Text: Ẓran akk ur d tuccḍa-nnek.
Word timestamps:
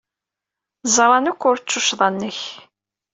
Ẓran 0.95 1.25
akk 1.31 1.41
ur 1.49 1.57
d 1.59 1.65
tuccḍa-nnek. 1.67 2.39